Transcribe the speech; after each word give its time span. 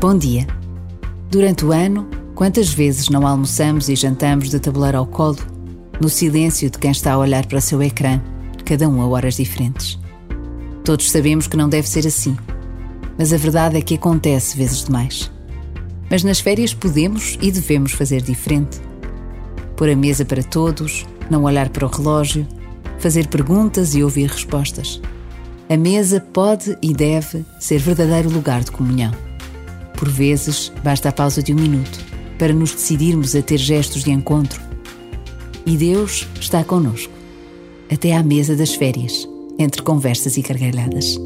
Bom 0.00 0.16
dia. 0.16 0.46
Durante 1.30 1.62
o 1.62 1.72
ano, 1.72 2.08
quantas 2.34 2.70
vezes 2.70 3.10
não 3.10 3.26
almoçamos 3.26 3.90
e 3.90 3.94
jantamos 3.94 4.48
de 4.48 4.58
tabuleiro 4.58 4.96
ao 4.96 5.04
colo, 5.04 5.36
no 6.00 6.08
silêncio 6.08 6.70
de 6.70 6.78
quem 6.78 6.90
está 6.90 7.12
a 7.12 7.18
olhar 7.18 7.44
para 7.44 7.58
o 7.58 7.60
seu 7.60 7.82
ecrã, 7.82 8.18
cada 8.64 8.88
um 8.88 9.02
a 9.02 9.06
horas 9.06 9.34
diferentes? 9.34 9.98
Todos 10.84 11.10
sabemos 11.10 11.46
que 11.46 11.56
não 11.56 11.68
deve 11.68 11.86
ser 11.86 12.06
assim, 12.06 12.34
mas 13.18 13.30
a 13.30 13.36
verdade 13.36 13.76
é 13.76 13.82
que 13.82 13.96
acontece 13.96 14.56
vezes 14.56 14.86
demais. 14.86 15.30
Mas 16.10 16.24
nas 16.24 16.40
férias 16.40 16.72
podemos 16.72 17.36
e 17.38 17.52
devemos 17.52 17.92
fazer 17.92 18.22
diferente. 18.22 18.80
Pôr 19.76 19.90
a 19.90 19.96
mesa 19.96 20.24
para 20.24 20.42
todos, 20.42 21.04
não 21.28 21.42
olhar 21.42 21.68
para 21.68 21.84
o 21.84 21.90
relógio, 21.90 22.48
fazer 22.98 23.26
perguntas 23.26 23.94
e 23.94 24.02
ouvir 24.02 24.30
respostas. 24.30 24.98
A 25.68 25.76
mesa 25.76 26.22
pode 26.32 26.74
e 26.80 26.94
deve 26.94 27.44
ser 27.58 27.80
verdadeiro 27.80 28.30
lugar 28.30 28.64
de 28.64 28.70
comunhão. 28.70 29.12
Por 30.00 30.08
vezes, 30.08 30.72
basta 30.82 31.10
a 31.10 31.12
pausa 31.12 31.42
de 31.42 31.52
um 31.52 31.56
minuto 31.56 32.02
para 32.38 32.54
nos 32.54 32.72
decidirmos 32.72 33.36
a 33.36 33.42
ter 33.42 33.58
gestos 33.58 34.02
de 34.02 34.10
encontro. 34.10 34.58
E 35.66 35.76
Deus 35.76 36.26
está 36.40 36.64
conosco, 36.64 37.12
até 37.92 38.16
à 38.16 38.22
mesa 38.22 38.56
das 38.56 38.74
férias, 38.74 39.28
entre 39.58 39.82
conversas 39.82 40.38
e 40.38 40.40
gargalhadas. 40.40 41.18